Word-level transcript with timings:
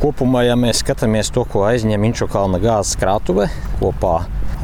Kopumā, 0.00 0.46
ja 0.46 0.54
mēs 0.56 0.78
skatāmies 0.80 1.28
to, 1.28 1.42
ko 1.44 1.66
aizņem 1.68 2.06
Inčukalna 2.08 2.56
gāzes 2.62 2.96
krātuve 2.96 3.50
kopā 3.76 4.14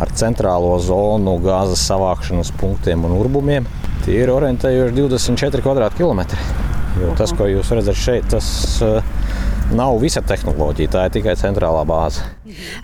ar 0.00 0.12
centrālo 0.16 0.70
zonu 0.80 1.34
gāzes 1.44 1.82
savākšanas 1.90 2.54
punktiem 2.56 3.04
un 3.04 3.12
urbumiem, 3.18 3.66
tie 4.06 4.14
ir 4.22 4.32
orientējuši 4.32 4.96
24 4.96 5.60
km2. 5.98 6.40
Jo 7.02 7.12
tas, 7.20 7.34
ko 7.36 7.50
jūs 7.50 7.68
redzat 7.76 8.00
šeit, 8.00 8.30
tas 8.32 8.48
uh, 8.80 9.04
nav 9.74 9.98
visa 10.02 10.20
tehnoloģija, 10.24 10.90
tā 10.92 11.04
ir 11.06 11.14
tikai 11.16 11.34
centrālā 11.38 11.82
bāze. 11.88 12.24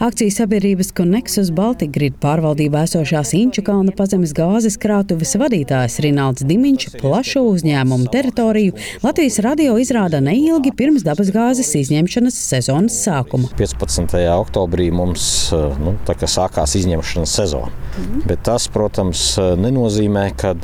Akcijas 0.02 0.40
sabiedrības 0.40 0.90
Connexus 0.96 1.52
Baltic 1.54 1.92
Grid 1.94 2.16
pārvaldībā 2.22 2.82
esošās 2.88 3.32
Inču 3.38 3.62
kalna 3.66 3.94
pazemes 3.96 4.34
gāzes 4.36 4.78
krātuves 4.82 5.36
vadītājs 5.38 6.00
Rinalds 6.02 6.46
Dimiņš 6.48 6.98
plašo 7.00 7.44
uzņēmumu 7.52 8.10
teritoriju 8.12 8.74
Latvijas 9.04 9.38
radio 9.46 9.76
izrāda 9.80 10.22
neilgi 10.24 10.74
pirms 10.76 11.06
dabasgāzes 11.06 11.70
izņemšanas 11.82 12.40
sezonas 12.50 12.98
sākuma. 13.06 13.50
15. 13.58 14.18
oktobrī 14.34 14.90
mums 14.94 15.24
nu, 15.52 15.96
sākās 16.06 16.76
izņemšanas 16.80 17.38
sezona. 17.42 17.72
Mhm. 17.92 18.26
Bet 18.26 18.44
tas, 18.48 18.68
protams, 18.72 19.34
nenozīmē, 19.38 20.30
ka 20.38 20.54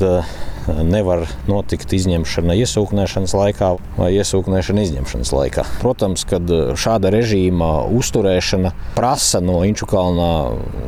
nevar 0.89 1.25
notikt 1.49 1.93
izņemšana 1.97 2.57
iesūknēšanas 2.63 3.35
laikā 3.37 3.71
vai 3.99 4.11
iesūknēšana 4.19 4.85
izņemšanas 4.87 5.33
laikā. 5.35 5.65
Protams, 5.83 6.25
kad 6.29 6.51
šāda 6.79 7.13
režīma 7.15 7.71
uzturēšana 7.99 8.73
prasa 8.97 9.41
no 9.45 9.61
Inčukalnā 9.69 10.31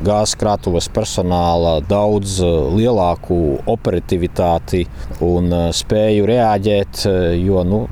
gāzes 0.07 0.37
krātuves 0.41 0.91
personāla 0.93 1.79
daudz 1.85 2.38
lielāku 2.45 3.41
operativitāti 3.71 4.85
un 5.24 5.52
spēju 5.77 6.29
reaģēt, 6.30 7.05
jo 7.41 7.65
nu, 7.66 7.83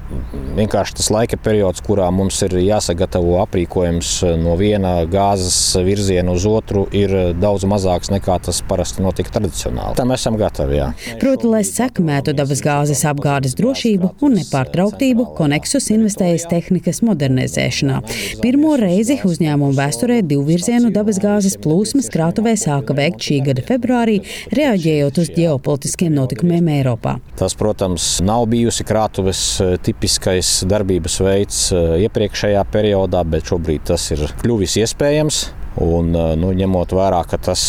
vienkārši 0.58 0.96
tas 0.98 1.10
laika 1.14 1.38
periods, 1.40 1.82
kurā 1.84 2.08
mums 2.14 2.40
ir 2.46 2.56
jāsagatavo 2.60 3.38
aprīkojums 3.44 4.10
no 4.42 4.56
viena 4.58 5.02
gāzes 5.10 5.56
virziena 5.84 6.34
uz 6.34 6.46
otru, 6.48 6.86
ir 6.96 7.14
daudz 7.38 7.66
mazāks 7.68 8.10
nekā 8.12 8.38
tas 8.44 8.60
parasti 8.68 9.04
notika 9.04 9.32
tradicionāli. 9.36 9.96
Tam 9.98 10.12
esam 10.14 10.38
gatavi. 10.40 10.78
Jā. 10.78 10.88
Proti, 11.22 11.48
lai 11.50 11.62
sekmētu 11.66 12.34
dabasgāzes 12.38 13.04
apgādes 13.08 13.56
drošību 13.58 14.12
un 14.24 14.38
nepārtrauktību, 14.40 15.28
Koneksus 15.38 15.90
investējas 15.94 16.48
tehnikas 16.50 17.00
modernizēšanā. 17.06 18.00
Pirmo 18.42 18.74
reizi 18.80 19.18
uzņēmumu 19.28 19.76
vēsturē 19.78 20.20
divvirzienu 20.26 20.92
dabasgāzes 20.94 21.58
plūsmas 21.62 22.10
krātuvē 22.12 22.56
sāka 22.58 22.96
veikt 22.98 23.28
šī 23.28 23.40
gada 23.50 23.64
februārī, 23.68 24.18
reaģējot 24.54 25.22
uz 25.22 25.32
ģeopolitiskiem 25.36 26.14
notikumiem 26.16 26.72
Eiropā. 26.78 27.18
Tas, 27.38 27.54
protams, 27.58 28.16
nav 28.24 28.48
bijusi 28.50 28.86
krātuves 28.88 29.42
eh, 29.62 29.76
tipiskais 29.84 30.47
darbības 30.68 31.18
veids 31.24 31.60
eh, 31.72 32.04
iepriekšējā 32.06 32.64
periodā, 32.72 33.24
bet 33.28 33.50
šobrīd 33.50 33.88
tas 33.92 34.08
ir 34.14 34.24
kļuvis 34.42 34.78
iespējams. 34.84 35.42
Un, 35.78 36.10
nu, 36.10 36.52
ņemot 36.58 36.92
vērā, 36.96 37.22
ka 37.30 37.38
tas 37.38 37.62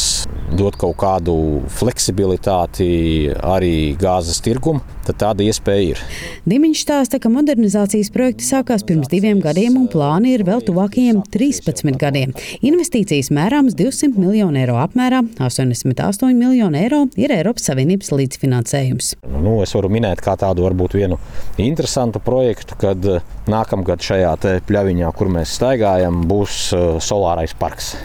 dot 0.57 0.77
kaut 0.81 0.97
kādu 0.97 1.33
fleksibilitāti 1.77 2.88
arī 3.45 3.93
gāzes 3.99 4.39
tirgumu, 4.41 4.81
tad 5.05 5.19
tāda 5.21 5.45
iespēja 5.45 5.93
ir. 5.93 6.01
Dimiņš 6.49 6.81
stāsta, 6.81 7.19
ka 7.21 7.29
modernizācijas 7.29 8.09
projekti 8.13 8.47
sākās 8.47 8.85
pirms 8.88 9.11
diviem 9.11 9.41
gadiem 9.43 9.77
un 9.77 9.85
plāni 9.91 10.33
ir 10.33 10.45
vēl 10.47 10.63
tuvākajiem 10.66 11.21
13 11.29 11.99
gadiem. 12.01 12.33
Investīcijas 12.66 13.29
mērāmas 13.35 13.77
200 13.77 14.17
miljonu 14.17 14.61
eiro 14.61 14.79
apmērā, 14.81 15.21
88 15.38 16.33
miljonu 16.38 16.81
eiro 16.81 17.03
ir 17.19 17.33
Eiropas 17.35 17.69
Savienības 17.69 18.09
līdzfinansējums. 18.16 19.13
Nu, 19.29 19.59
es 19.61 19.75
varu 19.77 19.94
minēt 19.94 20.23
kā 20.25 20.33
tādu 20.39 20.66
varbūt 20.66 20.97
vienu 20.97 21.19
interesantu 21.61 22.21
projektu, 22.25 22.77
kad 22.81 23.05
nākamgad 23.49 24.01
šajā 24.05 24.33
pļaviņā, 24.66 25.13
kur 25.17 25.29
mēs 25.33 25.53
staigājam, 25.59 26.23
būs 26.29 26.69
solārais 27.05 27.53
parks 27.59 27.98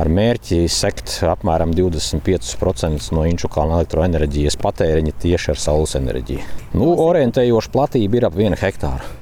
ar 0.00 0.10
mērķi 0.12 0.64
sekt 0.70 1.18
apmēram 1.26 1.72
25% 1.76 3.12
no 3.16 3.26
Inčukāna 3.28 3.80
elektroenerģijas 3.80 4.58
patēriņa 4.62 5.14
tieši 5.22 5.52
ar 5.54 5.60
saules 5.60 5.96
enerģiju. 5.98 6.44
Nu, 6.76 6.92
orientējoša 7.06 7.72
platība 7.72 8.20
ir 8.20 8.28
ap 8.28 8.36
1 8.36 8.60
hektāru. 8.60 9.14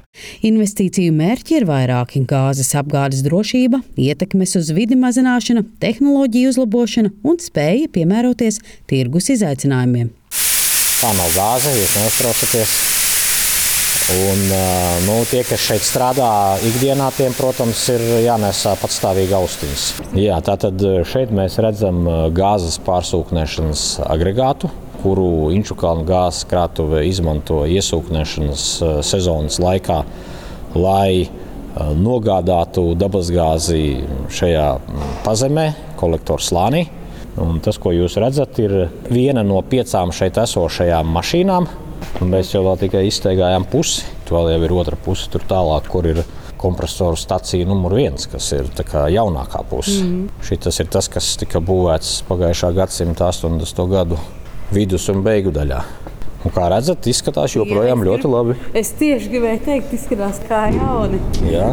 Investīciju 0.47 1.11
mērķi 1.15 1.57
ir 1.59 1.65
vairāki- 1.67 2.23
gāzes 2.33 2.71
apgādes 2.79 3.23
drošība, 3.27 3.83
ietekmes 3.99 4.55
uz 4.57 4.71
vidi 4.71 4.95
mazināšana, 4.95 5.65
tehnoloģiju 5.83 6.53
uzlabošana 6.55 7.11
un 7.25 7.37
spēja 7.39 7.91
piemēroties 7.91 8.61
tirgus 8.87 9.31
izaicinājumiem. 9.35 10.11
Tā 11.01 11.11
nav 11.19 11.31
gāze, 11.35 11.75
jūs 11.75 11.97
neuztraucaties. 11.99 12.94
Un, 14.13 14.41
nu, 15.07 15.15
tie, 15.25 15.41
kas 15.49 15.63
šeit 15.65 15.81
strādā 15.81 16.29
ikdienā, 16.69 17.07
tiem, 17.17 17.33
protams, 17.33 17.87
ir 17.95 18.03
jānesā 18.27 18.75
patstāvīgi 18.77 19.33
austiņas. 19.33 19.85
Jā, 20.21 20.37
tātad 20.45 20.83
šeit 21.09 21.33
mēs 21.33 21.57
redzam 21.65 22.03
gāzes 22.37 22.77
pārsūknēšanas 22.85 23.85
agregātu, 24.05 24.69
kuru 25.01 25.49
Inčukalna 25.57 26.05
gāzes 26.09 26.45
krātuve 26.51 27.01
izmanto 27.09 27.63
iesūknēšanas 27.65 28.67
sezonas 29.09 29.57
laikā, 29.65 30.03
lai 30.77 31.25
nogādātu 31.97 32.91
dabasgāzi 33.01 33.81
šajā 34.37 34.67
pazemē, 35.25 35.71
kolektoru 35.97 36.45
slānī. 36.45 36.85
Un 37.41 37.57
tas, 37.65 37.81
ko 37.81 37.91
jūs 37.91 38.15
redzat, 38.21 38.61
ir 38.63 38.91
viena 39.09 39.43
no 39.43 39.65
piecām 39.67 40.13
šeit 40.15 40.37
esošajām 40.45 41.09
mašīnām, 41.17 41.67
mēs 42.25 42.55
jau 42.55 42.65
tikai 42.81 43.07
izteigājām 43.09 43.67
pusi. 43.71 44.05
Tur 44.29 44.51
jau 44.53 44.61
ir 44.63 44.75
otra 44.75 44.97
puse, 44.97 45.29
tur 45.33 45.45
tālāk, 45.49 45.89
kur 45.91 46.09
ir 46.09 46.23
kompresoru 46.61 47.19
stacija 47.19 47.67
numur 47.69 47.97
viens, 47.99 48.29
kas 48.31 48.53
ir 48.57 48.71
jaunākā 49.13 49.65
puse. 49.69 50.01
Mm. 50.05 50.31
Šis 50.45 50.81
ir 50.81 50.89
tas, 50.93 51.11
kas 51.13 51.35
tika 51.41 51.61
būvēts 51.61 52.23
pagājušā 52.31 52.73
gadsimta 52.79 53.29
80. 53.29 53.85
gadu 53.91 54.21
vidus 54.73 55.09
un 55.13 55.23
beigu 55.27 55.53
daļā. 55.55 55.83
Un 56.45 56.53
kā 56.53 56.69
redzat, 56.69 57.07
izskatās 57.09 57.57
joprojām 57.57 58.05
Jā, 58.05 58.09
ļoti 58.11 58.31
labi. 58.31 58.57
Es 58.77 58.93
tieši 58.99 59.33
gribēju 59.33 59.65
teikt, 59.65 59.95
izskatās 59.97 60.43
kā 60.49 60.67
jauni. 60.75 61.21
Jā. 61.49 61.73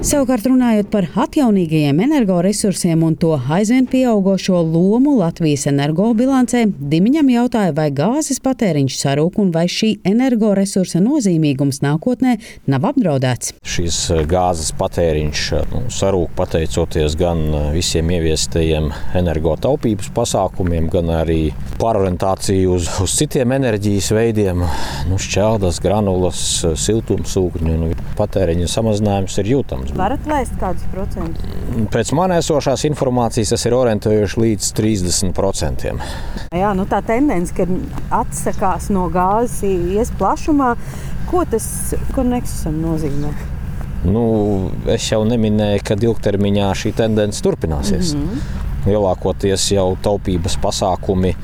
Savukārt, 0.00 0.46
runājot 0.48 0.88
par 0.88 1.04
atjaunīgajiem 1.24 1.98
energoresursiem 2.06 3.02
un 3.04 3.18
to 3.20 3.34
aizvien 3.52 3.84
pieaugušo 3.84 4.62
lomu 4.64 5.18
Latvijas 5.18 5.66
energobilancē, 5.68 6.62
Dimiņam 6.92 7.28
jautāja, 7.28 7.74
vai 7.76 7.90
gāzes 7.92 8.40
patēriņš 8.40 8.96
sarūk 8.96 9.36
un 9.42 9.50
vai 9.52 9.66
šī 9.68 9.90
energoresursa 10.08 11.02
nozīmīgums 11.04 11.82
nākotnē 11.84 12.38
nav 12.72 12.86
apdraudēts. 12.88 13.52
Šis 13.60 13.98
eh, 14.14 14.22
gāzes 14.28 14.72
patēriņš 14.80 15.44
nu, 15.74 15.82
sarūk 15.92 16.32
pateicoties 16.38 17.18
gan 17.20 17.44
eh, 17.48 17.68
visiem 17.76 18.08
ieviestajiem 18.16 18.88
energotaupības 19.20 20.08
pasākumiem, 20.16 20.88
gan 20.96 21.12
arī 21.18 21.40
pārorientāciju 21.80 22.78
uz, 22.78 22.88
uz 23.04 23.18
citiem 23.20 23.52
enerģijas 23.58 24.09
veidiem, 24.14 24.62
nu, 25.08 25.18
šķeldas, 25.20 25.80
granulas, 25.82 26.40
siltumsūkņu. 26.84 27.76
Nu, 27.80 27.90
patēriņa 28.18 28.68
samazinājums 28.70 29.38
ir 29.42 29.50
jūtams. 29.54 29.94
Varat 29.98 30.26
laist 30.30 30.56
kādus 30.60 30.86
procentus? 30.92 31.44
Pēc 31.94 32.12
man 32.16 32.34
esošās 32.36 32.84
informācijas 32.88 33.54
tas 33.54 33.66
ir 33.68 33.76
orientējuši 33.78 34.42
līdz 34.44 34.72
30%. 34.80 35.94
Jā, 36.56 36.72
nu 36.76 36.86
tā 36.90 37.02
tendence, 37.06 37.54
ka 37.56 37.68
atsakās 38.22 38.90
no 38.94 39.06
gāzes, 39.12 39.62
ies 39.66 40.12
plašumā, 40.20 40.74
ko 41.30 41.44
tas 41.48 41.66
koneksusam 42.16 42.80
nozīmē? 42.82 43.32
Nu, 44.08 44.24
es 44.88 45.10
jau 45.10 45.20
neminēju, 45.28 45.82
ka 45.84 45.96
ilgtermiņā 46.00 46.70
šī 46.82 46.94
tendence 46.96 47.42
turpināsies. 47.44 48.14
Mm 48.16 48.28
-hmm. 48.28 48.68
Lielākoties 48.88 49.66
jau 49.74 49.90
taupības 50.02 50.56
pasākumi 50.56 51.34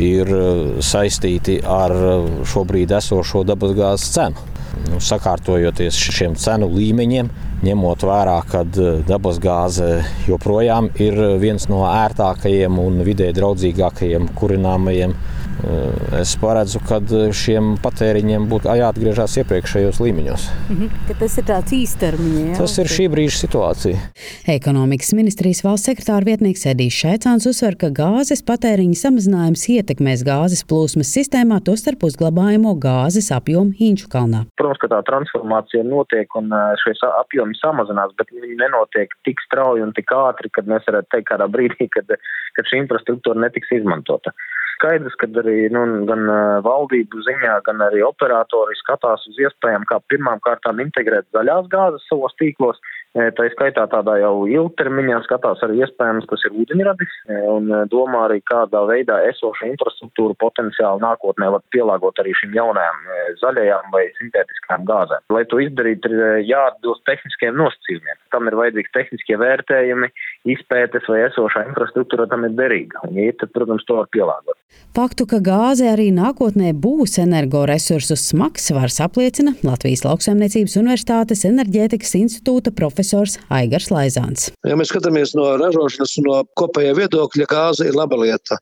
ir 0.00 0.30
eh, 0.34 0.82
saistīti 0.82 1.58
ar 1.66 1.94
eh, 1.94 2.28
šobrīd 2.50 2.94
esošo 2.98 3.44
dabasgāzes 3.46 4.12
cenu. 4.14 4.50
Nu, 4.90 4.98
sakārtojoties 5.02 5.96
šiem 6.12 6.34
cenu 6.38 6.68
līmeņiem, 6.72 7.30
ņemot 7.62 8.04
vērā, 8.08 8.36
ka 8.50 8.64
eh, 8.64 9.00
dabasgāze 9.08 9.90
joprojām 10.28 10.90
ir 11.00 11.20
viens 11.42 11.68
no 11.70 11.84
ērtākajiem 11.88 12.78
un 12.82 13.02
vidē 13.06 13.30
draudzīgākajiem 13.36 14.32
kurināmajiem 14.38 15.16
Eh, 15.64 16.20
es 16.20 16.34
paredzu, 16.40 16.80
ka 16.84 16.98
šiem 17.32 17.74
patēriņiem 17.82 18.46
būtu 18.50 18.74
jāatgriežas 18.78 19.36
iepriekšējos 19.40 20.00
līmeņos. 20.02 20.42
-hmm. 20.68 20.88
Tas 21.20 21.38
ir 21.38 21.44
tāds 21.48 21.72
īstermiņa. 21.72 22.42
Jā? 22.50 22.56
Tas 22.58 22.78
ir 22.78 22.90
šī 22.90 23.06
brīža 23.12 23.38
situācija. 23.44 23.96
Ekonomikas 24.56 25.12
ministrijas 25.14 25.62
valsts 25.64 25.88
sekretāra 25.88 26.24
vietnieks 26.24 26.66
Edijs 26.66 26.98
Šaicāns 27.00 27.46
uzsver, 27.48 27.76
ka 27.76 27.88
gāzes 27.88 28.42
patēriņa 28.42 28.98
samazinājums 29.04 29.64
ietekmēs 29.76 30.24
gāzes 30.26 30.64
plūsmas 30.68 31.12
sistēmā, 31.16 31.60
tostarp 31.64 32.02
uzglabājamo 32.02 32.74
gāzes 32.76 33.30
apjomu 33.30 33.72
Inču 33.78 34.08
kalnā. 34.08 34.44
Protams, 34.56 34.78
ka 34.82 34.88
tā 34.88 35.00
transformācija 35.06 35.84
notiek 35.84 36.28
un 36.34 36.52
eh, 36.52 36.74
šie 36.82 36.92
apjomi 37.44 37.58
samazinās, 37.60 38.14
bet 38.16 38.30
viņi 38.32 38.56
nenotiek 38.58 39.12
tik 39.24 39.40
strauji 39.44 39.82
un 39.84 39.92
tik 39.92 40.10
ātri, 40.12 40.50
kad 40.50 40.66
mēs 40.66 40.86
varētu 40.88 41.08
teikt 41.12 41.28
kādā 41.28 41.48
brīdī, 41.48 41.88
kad, 41.92 42.08
kad 42.56 42.68
šī 42.70 42.84
infrastruktūra 42.84 43.46
netiks 43.46 43.72
izmantota. 43.76 44.34
Skaidrs, 44.74 45.14
ka 45.20 45.28
arī 45.40 45.68
nu, 45.72 45.84
gan 46.08 46.26
valdību 46.66 47.22
ziņā, 47.28 47.60
gan 47.66 47.82
arī 47.86 48.02
operatori 48.04 48.74
skatās 48.80 49.22
uz 49.30 49.38
iespējām, 49.46 49.86
kā 49.90 50.00
pirmām 50.10 50.42
kārtām 50.44 50.82
integrēt 50.82 51.28
zaļās 51.36 51.70
gāzes 51.72 52.08
savos 52.10 52.34
tīklos, 52.40 52.80
Tā 53.14 53.44
skaitā 53.52 53.84
tādā 53.86 54.16
jau 54.18 54.42
ilgtermiņā 54.50 55.20
skatās 55.22 55.60
arī 55.62 55.84
iespējams, 55.84 56.24
kas 56.26 56.42
ir 56.48 56.56
ūdeņradis 56.64 57.12
un 57.46 57.68
domā 57.92 58.24
arī 58.26 58.40
kādā 58.50 58.80
veidā 58.88 59.20
esošu 59.28 59.68
infrastruktūru 59.68 60.34
potenciāli 60.42 60.98
nākotnē 61.04 61.52
var 61.54 61.62
pielāgot 61.70 62.18
arī 62.18 62.34
šīm 62.40 62.56
jaunajām 62.58 63.04
zaļajām 63.38 63.94
vai 63.94 64.02
sintētiskām 64.16 64.88
gāzēm. 64.88 65.22
Lai 65.30 65.44
to 65.46 65.62
izdarītu, 65.62 66.10
ir 66.10 66.42
jāatbilst 66.48 67.04
tehniskiem 67.06 67.54
nosacījumiem. 67.60 68.18
Tam 68.34 68.50
ir 68.50 68.58
vajadzīgi 68.58 68.94
tehniskie 68.98 69.38
vērtējumi, 69.44 70.10
izpētes 70.56 71.06
vai 71.06 71.22
esošā 71.28 71.68
infrastruktūra 71.68 72.26
tam 72.34 72.43
ir 72.50 72.58
derīga. 72.58 73.04
Un, 73.08 73.16
ja 73.18 73.30
ir, 73.30 73.38
tad, 73.40 73.52
protams, 73.54 73.86
to 73.88 73.98
var 74.00 74.10
pielāgot. 74.14 74.58
Faktu, 74.94 75.26
ka 75.30 75.38
gāze 75.42 75.86
arī 75.90 76.08
nākotnē 76.14 76.72
būs 76.78 77.16
energoresursu 77.22 78.16
smags, 78.18 78.68
var 78.74 78.90
apliecina 79.04 79.54
Latvijas 79.66 80.04
Lauksaimniecības 80.06 80.76
Universitātes 80.80 81.44
enerģētikas 81.46 82.14
institūta 82.18 82.74
profesors 82.74 83.04
profesors 83.04 83.38
Aigars 83.50 83.90
Laizāns. 83.92 84.50
Ja 84.66 84.76
mēs 84.78 84.90
skatāmies 84.92 85.34
no 85.38 85.46
ražošanas 85.60 86.14
un 86.20 86.28
no 86.28 86.38
kopējā 86.58 86.94
viedokļa, 86.98 87.48
gāze 87.50 87.88
ir 87.88 87.96
laba 87.98 88.18
lieta. 88.20 88.58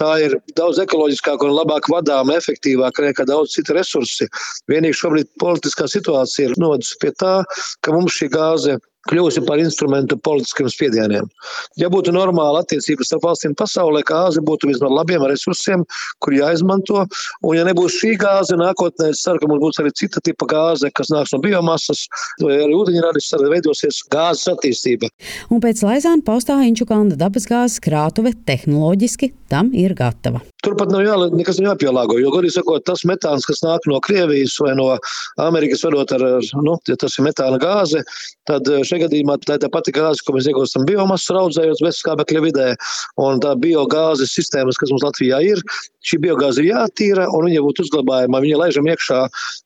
Tā 0.00 0.10
ir 0.24 0.36
daudz 0.58 0.80
ekoloģiskāka 0.82 1.46
un 1.46 1.54
labāk 1.56 1.88
vadāma, 1.92 2.36
efektīvāka 2.40 3.06
nekā 3.06 3.26
daudz 3.28 3.56
citu 3.56 3.76
resursi. 3.76 4.28
Vienīgi 4.70 5.00
šobrīd 5.00 5.32
politiskā 5.42 5.88
situācija 5.90 6.50
ir 6.50 6.60
novedusi 6.62 6.98
pie 7.02 7.14
tā, 7.20 7.38
ka 7.82 7.94
mums 7.94 8.18
šī 8.18 8.30
gāze 8.34 8.78
kļūsi 9.10 9.42
par 9.46 9.60
instrumentu 9.62 10.18
politiskiem 10.26 10.68
spiedieniem. 10.72 11.28
Ja 11.80 11.90
būtu 11.92 12.14
normāla 12.14 12.62
attiecības 12.64 13.10
starp 13.10 13.26
valstīm 13.28 13.54
pasaulē, 13.58 14.02
gāze 14.06 14.42
būtu 14.44 14.70
viens 14.70 14.82
no 14.82 14.90
labiem 14.92 15.24
resursiem, 15.26 15.84
kur 16.24 16.36
jāizmanto. 16.36 17.04
Un, 17.42 17.56
ja 17.58 17.66
nebūs 17.68 17.98
šī 18.00 18.14
gāze, 18.20 18.58
nākotnē 18.58 19.10
es 19.12 19.22
ceru, 19.24 19.42
ka 19.42 19.50
mums 19.50 19.62
būs 19.62 19.80
arī 19.82 19.94
cita 19.96 20.22
tipa 20.24 20.48
gāze, 20.50 20.90
kas 20.96 21.12
nāks 21.14 21.34
no 21.34 21.42
biomasas, 21.44 22.06
vai 22.42 22.58
arī 22.64 22.76
ūdeņradis, 22.78 23.30
tad 23.32 23.46
veidosies 23.52 24.02
gāzes 24.12 24.50
attīstība. 24.54 25.10
Un 25.52 25.62
pēc 25.64 25.84
Laizāna 25.86 26.24
paustā 26.26 26.58
Inčukanda 26.66 27.18
dabasgāzes 27.20 27.80
krātuve 27.84 28.34
tehnoloģiski 28.48 29.32
tam 29.52 29.72
ir 29.76 29.94
gatava. 29.98 30.42
Turpat 30.66 30.90
nav 30.90 31.06
jā, 31.06 31.14
nekas 31.30 31.60
nav 31.62 31.76
jāpielāgo, 31.76 32.18
jo, 32.18 32.34
godīgi 32.34 32.58
sakot, 32.58 32.82
tas 32.88 33.06
metāns, 33.06 33.46
kas 33.46 33.62
nāk 33.62 33.86
no 33.86 34.02
Krievijas 34.02 34.58
vai 34.60 34.74
no 34.78 34.90
Amerikas, 35.42 35.86
vedot 35.86 36.10
ar, 36.16 36.26
nu, 36.66 36.74
ja 36.90 36.98
tas 36.98 37.14
ir 37.16 37.28
metāna 37.28 37.60
gāze, 37.62 38.02
tad 38.50 38.66
šeit 38.66 38.96
šajā 38.96 39.04
gadījumā 39.06 39.36
tā 39.44 39.56
ir 39.56 39.62
tā 39.64 39.68
pati 39.72 39.92
gāze, 39.92 40.22
ko 40.24 40.34
mēs 40.36 40.48
iegūstam 40.48 40.86
biomasu 40.88 41.36
audzējot 41.36 41.82
bezskābekļa 41.84 42.42
vidē. 42.44 42.68
Un 43.20 43.40
tā 43.44 43.54
biogāzes 43.60 44.32
sistēmas, 44.32 44.78
kas 44.80 44.92
mums 44.92 45.04
Latvijā 45.04 45.40
ir, 45.44 45.60
šī 46.06 46.20
biogāze 46.24 46.62
ir 46.62 46.70
jātīra 46.70 47.28
un 47.36 47.48
viņa 47.48 47.64
būtu 47.66 47.86
uzglabājama. 47.86 48.42
Viņa 48.44 48.60
laižam 48.62 48.88
iekšā 48.88 49.20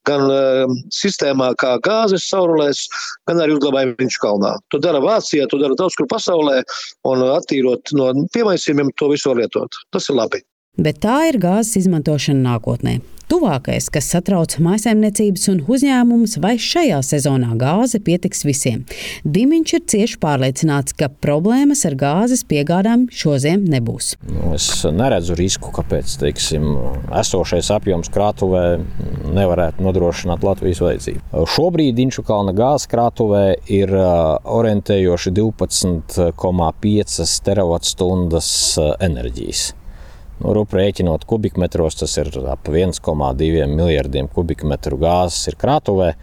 gan 0.08 0.26
uh, 0.26 0.76
sistēmā, 0.94 1.52
kā 1.60 1.76
gāzes 1.84 2.26
saurulēs, 2.30 2.86
gan 3.30 3.42
arī 3.42 3.56
uzglabājam 3.58 3.96
viņš 4.00 4.20
kalnā. 4.22 4.56
To 4.74 4.82
dara 4.82 5.02
Vācijā, 5.04 5.48
to 5.50 5.60
dara 5.62 5.78
daudz 5.78 5.98
kur 5.98 6.10
pasaulē, 6.10 6.62
un 7.10 7.26
attīrot 7.30 7.94
no 7.98 8.12
piemaisījumiem 8.34 8.94
to 8.98 9.12
visu 9.14 9.36
lietot. 9.36 9.84
Tas 9.94 10.10
ir 10.10 10.18
labi. 10.18 10.42
Bet 10.80 11.02
tā 11.04 11.26
ir 11.28 11.36
gāzes 11.36 11.76
izmantošana 11.82 12.40
nākotnē. 12.40 13.00
Tuvākais, 13.30 13.86
kas 13.94 14.08
satrauc 14.10 14.56
maisaimniecības 14.58 15.44
un 15.52 15.58
uzņēmumus, 15.70 16.38
vai 16.42 16.56
šajā 16.58 16.96
sezonā 17.06 17.52
gāze 17.60 18.00
pietiks 18.02 18.42
visiem. 18.42 18.80
Dimiņš 19.22 19.74
ir 19.76 19.82
cieši 19.92 20.18
pārliecināts, 20.22 20.96
ka 20.98 21.06
problēmas 21.22 21.84
ar 21.86 21.94
gāzes 22.00 22.42
piegādām 22.48 23.04
šoziem 23.12 23.62
nebūs. 23.70 24.16
Es 24.56 24.66
neredzu 24.90 25.36
risku, 25.38 25.70
kāpēc 25.76 26.16
teiksim, 26.24 26.72
esošais 27.20 27.70
apjoms 27.76 28.10
krātuvē 28.10 28.64
nevarētu 29.30 29.84
nodrošināt 29.86 30.42
Latvijas 30.46 30.82
vajadzību. 30.82 31.44
Šobrīd 31.54 32.00
Inču 32.02 32.24
kalna 32.26 32.56
gāzes 32.56 32.90
krātuvē 32.90 33.44
ir 33.70 33.94
orientējoši 33.94 35.34
12,5 35.38 37.36
terawatstundas 37.46 38.50
enerģijas. 38.98 39.68
Nu, 40.40 40.54
Rupu 40.56 40.78
rēķinot 40.78 41.26
kubikmetros, 41.28 41.98
tas 42.00 42.16
ir 42.20 42.30
ap 42.48 42.68
1,2 42.72 43.66
miljardiem 43.68 44.28
kubikmetru 44.32 44.96
gāzes 45.00 45.50
ir 45.50 45.58
krātuvē, 45.60 46.14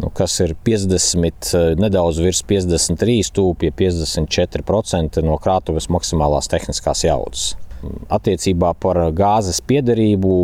nu, 0.00 0.08
kas 0.16 0.38
ir 0.40 0.54
50, 0.64 1.52
nedaudz 1.80 2.22
virs 2.24 2.40
53, 2.48 3.32
tuvu 3.36 3.58
pie 3.60 3.72
54% 3.76 5.20
no 5.26 5.36
krātuves 5.42 5.90
maksimālās 5.92 6.48
tehniskās 6.52 7.04
jaudas. 7.04 7.52
Attiecībā 8.14 8.72
par 8.78 9.00
gāzes 9.12 9.58
piederību 9.66 10.34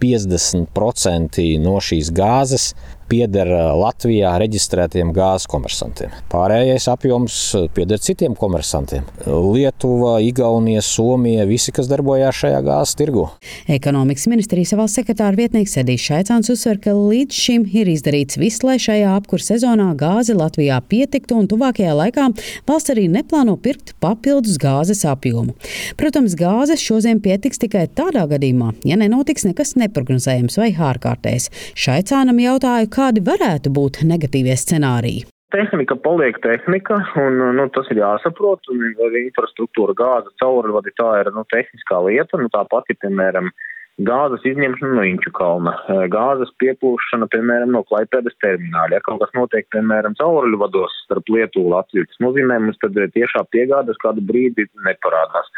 50% 0.00 1.44
no 1.62 1.76
šīs 1.84 2.10
gāzes 2.16 2.72
pieder 3.08 3.48
Latvijā 3.78 4.34
reģistrētiem 4.42 5.12
gāzes 5.16 5.48
komersantiem. 5.50 6.12
Pārējais 6.32 6.88
apjoms 6.92 7.36
pieder 7.74 8.00
citiem 8.02 8.36
komersantiem- 8.38 9.06
Lietuva, 9.54 10.18
Igaunija, 10.22 10.82
Somija, 10.84 11.46
visi, 11.48 11.72
kas 11.72 11.88
darbojās 11.88 12.36
šajā 12.42 12.60
gāzes 12.66 12.94
tirgu. 12.98 13.28
Ekonomikas 13.68 14.26
ministrijas 14.28 14.74
valsts 14.76 15.00
sekretāra 15.00 15.36
vietnieks 15.36 15.76
Edijs 15.80 16.04
Šaicāns 16.08 16.50
uzsver, 16.52 16.80
ka 16.80 16.90
līdz 16.92 17.32
šim 17.32 17.64
ir 17.72 17.86
izdarīts 17.86 18.38
viss, 18.38 18.62
lai 18.62 18.76
šajā 18.76 19.16
apkurss 19.16 19.50
sezonā 19.52 19.94
gāze 19.96 20.36
Latvijā 20.36 20.80
pietiktu, 20.80 21.38
un 21.38 21.48
tuvākajā 21.48 21.94
laikā 21.96 22.28
valsts 22.68 22.90
arī 22.94 23.08
neplāno 23.08 23.56
pirkt 23.60 23.94
papildus 24.00 24.58
gāzes 24.60 25.04
apjomu. 25.08 25.54
Protams, 25.96 26.36
gāzes 26.38 26.82
šodien 26.84 27.20
pietiks 27.24 27.58
tikai 27.58 27.86
tādā 27.88 28.26
gadījumā, 28.28 28.74
ja 28.84 28.96
nenotiks 29.00 29.46
nekas 29.48 29.74
neparedzējams 29.80 30.58
vai 30.60 30.70
ārkārtējs. 30.72 31.48
Šaicānam 31.78 32.40
jautāju, 32.42 32.90
kādi 32.98 33.22
varētu 33.24 33.72
būt 33.74 34.02
negatīvie 34.06 34.56
scenāriji? 34.58 35.26
Tehnika 35.54 35.96
paliek 36.04 36.36
tehnika, 36.44 36.98
un 37.16 37.38
nu, 37.56 37.64
tas 37.72 37.88
ir 37.92 38.02
jāsaprot. 38.02 38.68
Infrastruktūra, 38.68 39.94
gāzes 39.96 40.34
caurvadi, 40.42 40.92
tā 40.98 41.08
ir 41.22 41.30
nu, 41.32 41.46
tehniskā 41.48 42.02
lieta. 42.04 42.36
Nu, 42.36 42.50
Tāpat 42.52 42.92
ir, 42.92 42.98
piemēram, 43.00 43.48
gāzes 44.04 44.44
izņemšana 44.50 44.98
no 44.98 45.06
Inču 45.08 45.32
kalna, 45.38 45.72
gāzes 46.12 46.52
piepūšana, 46.60 47.30
piemēram, 47.32 47.72
no 47.72 47.80
Klaipēdas 47.88 48.36
termināla. 48.44 48.98
Ja 48.98 49.04
kaut 49.06 49.22
kas 49.22 49.32
notiek, 49.38 49.64
piemēram, 49.72 50.18
cauruļu 50.20 50.60
vados 50.60 51.00
starp 51.06 51.32
Lietuvu 51.32 51.64
un 51.64 51.78
Latviju, 51.78 52.10
tas 52.10 52.22
nozīmē, 52.26 52.60
mums 52.66 52.82
tad 52.84 53.00
tiešā 53.16 53.46
piegādes 53.54 54.04
kādu 54.04 54.26
brīdi 54.28 54.68
neparādās. 54.84 55.48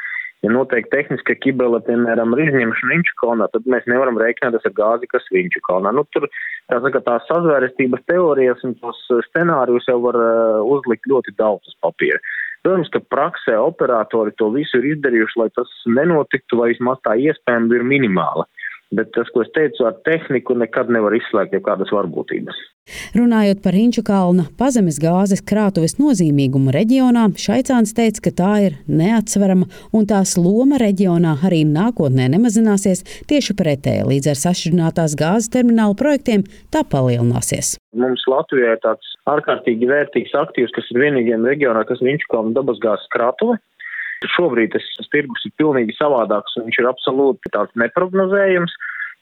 Ja 0.41 0.49
notiek 0.49 0.87
tehniska 0.89 1.35
kibele, 1.37 1.83
piemēram, 1.85 2.33
ar 2.33 2.41
izņemšanu 2.47 2.95
Inču 2.97 3.17
kalnā, 3.21 3.49
tad 3.53 3.67
mēs 3.69 3.85
nevaram 3.91 4.17
rēķināties 4.21 4.69
ar 4.71 4.73
gāzi, 4.79 5.09
kas 5.11 5.27
ir 5.29 5.43
Inču 5.43 5.61
kalnā. 5.67 5.93
Nu, 5.93 6.07
tur, 6.17 6.31
tā 6.73 6.79
saka, 6.81 7.03
tās 7.05 7.27
sazvērestības 7.29 8.07
teorijas 8.09 8.65
un 8.65 8.73
tos 8.81 9.03
scenārijus 9.29 9.91
jau 9.91 9.99
var 10.07 10.17
uh, 10.17 10.63
uzlikt 10.77 11.11
ļoti 11.13 11.37
daudz 11.37 11.69
uz 11.69 11.77
papīra. 11.85 12.23
Protams, 12.65 12.89
ka 12.93 13.01
praksē 13.13 13.59
operatori 13.61 14.33
to 14.41 14.49
visu 14.53 14.81
ir 14.81 14.95
izdarījuši, 14.95 15.39
lai 15.41 15.49
tas 15.57 15.71
nenotiktu, 15.89 16.59
vai 16.61 16.73
vismaz 16.73 17.01
tā 17.05 17.17
iespējama 17.21 17.77
ir 17.77 17.87
minimāla. 17.93 18.49
Bet 18.91 19.13
tas, 19.15 19.29
ko 19.31 19.45
es 19.45 19.51
teicu, 19.55 19.85
ar 19.87 20.01
tehniku 20.03 20.57
nekad 20.59 20.89
nevar 20.91 21.15
izslēgt 21.15 21.53
jau 21.55 21.61
kādas 21.63 21.93
varbūtības. 21.95 22.57
Runājot 23.15 23.61
par 23.63 23.77
Inču 23.79 24.03
kalna 24.03 24.49
pazemes 24.59 24.99
gāzes 24.99 25.45
krātuves 25.47 25.95
nozīmīgumu 26.01 26.73
reģionā, 26.75 27.29
Šaicāns 27.39 27.95
teica, 27.95 28.25
ka 28.25 28.33
tā 28.41 28.51
ir 28.67 28.79
neatsverama 28.91 29.69
un 29.95 30.09
tās 30.11 30.35
loma 30.41 30.81
reģionā 30.83 31.37
arī 31.47 31.63
nākotnē 31.69 32.27
nemazināsies 32.35 33.05
tieši 33.31 33.55
pretēji. 33.61 34.09
Līdz 34.11 34.33
ar 34.33 34.43
sašķidrinātās 34.43 35.15
gāzes 35.21 35.53
terminālu 35.55 35.95
projektiem 36.01 36.43
tā 36.75 36.83
palielināsies. 36.83 37.77
Mums 37.95 38.27
Latvijā 38.31 38.75
ir 38.75 38.83
tāds 38.83 39.15
ārkārtīgi 39.31 39.87
vērtīgs 39.91 40.35
aktīvs, 40.43 40.75
kas 40.75 40.91
ir 40.91 41.05
vienīgajam 41.05 41.47
reģionā, 41.47 41.87
kas 41.87 42.03
ir 42.03 42.17
Inču 42.17 42.31
kalna 42.35 42.59
dabasgāzes 42.59 43.07
krātuve. 43.15 43.61
Šobrīd 44.29 44.75
tas, 44.75 44.87
tirgus 45.13 45.45
ir 45.49 45.53
pilnīgi 45.57 45.97
savādāks 45.97 46.57
un 46.59 46.69
viņš 46.69 46.81
ir 46.83 46.89
absolūti 46.91 47.53
tāds 47.55 47.77
neprognozējams. 47.81 48.75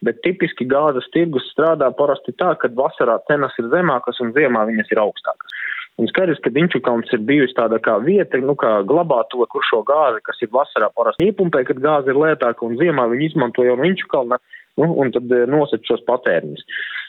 Bet 0.07 0.21
tipiski 0.23 0.63
gāzes 0.71 1.09
tirgus 1.11 1.47
strādā 1.51 1.89
parasti 1.99 2.31
tā, 2.39 2.53
ka 2.55 2.71
vasarā 2.71 3.17
cenas 3.27 3.57
ir 3.59 3.67
zemākas 3.73 4.21
un 4.23 4.31
ziemā 4.37 4.63
viņas 4.69 4.93
ir 4.95 5.01
augstākas. 5.03 5.57
Un 5.99 6.07
skaidrs, 6.07 6.39
ka 6.39 6.53
Inčukalns 6.55 7.11
ir 7.11 7.25
bijusi 7.27 7.57
tāda 7.57 7.81
kā 7.83 7.97
vieta, 7.99 8.39
nu 8.39 8.55
kā 8.55 8.77
glabāt 8.87 9.33
to, 9.33 9.43
kur 9.51 9.65
šo 9.67 9.81
gāzi, 9.87 10.23
kas 10.23 10.39
ir 10.47 10.53
vasarā 10.55 10.93
parasti 10.95 11.27
iepumpē, 11.27 11.65
kad 11.67 11.83
gāze 11.83 12.13
ir 12.13 12.21
lētāka 12.23 12.63
un 12.63 12.79
ziemā 12.79 13.09
viņi 13.11 13.33
izmanto 13.33 13.67
jau 13.67 13.75
no 13.75 13.89
Inčukalna 13.89 14.39
nu, 14.79 14.93
un 15.03 15.13
tad 15.15 15.33
eh, 15.35 15.45
nosaka 15.51 15.85
šos 15.91 16.05
patēriņus. 16.09 16.65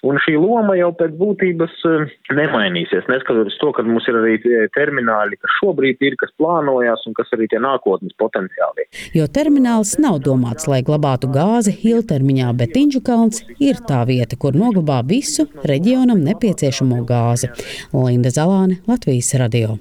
Un 0.07 0.15
šī 0.23 0.37
loma 0.39 0.77
jau 0.79 0.89
pēc 0.95 1.15
būtības 1.19 1.75
eh, 1.89 2.13
nemainīsies, 2.37 3.09
neskatoties 3.11 3.59
to, 3.61 3.71
ka 3.75 3.85
mums 3.87 4.07
ir 4.09 4.17
arī 4.19 4.37
termināli, 4.75 5.39
kas 5.41 5.57
šobrīd 5.59 6.01
ir, 6.07 6.17
kas 6.21 6.33
plānojās 6.39 7.05
un 7.09 7.17
kas 7.17 7.31
arī 7.35 7.49
tie 7.51 7.61
nākotnes 7.63 8.15
potenciāli. 8.21 8.87
Jo 9.17 9.27
termināls 9.31 9.97
nav 10.01 10.21
domāts, 10.25 10.69
lai 10.71 10.81
glabātu 10.87 11.31
gāzi 11.33 11.75
ilgtermiņā, 11.91 12.53
bet 12.59 12.79
Inģu 12.79 13.03
kalns 13.05 13.43
ir 13.59 13.81
tā 13.89 14.01
vieta, 14.09 14.39
kur 14.39 14.57
noglabā 14.57 15.01
visu 15.07 15.49
reģionam 15.67 16.23
nepieciešamo 16.25 17.03
gāzi. 17.09 17.51
Linda 17.93 18.33
Zalāne, 18.33 18.79
Latvijas 18.89 19.35
radio. 19.41 19.77